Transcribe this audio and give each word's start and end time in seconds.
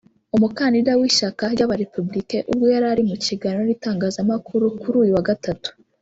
umukandida 0.35 0.91
w’ishyaka 0.99 1.43
ry’aba 1.53 1.75
Républicains 1.83 2.47
ubwo 2.51 2.65
yari 2.73 3.01
mu 3.09 3.15
kiganiro 3.25 3.63
n’itangazamakuru 3.65 4.65
kuri 4.81 4.95
uyu 5.03 5.13
wa 5.17 5.25
gatatu 5.29 5.69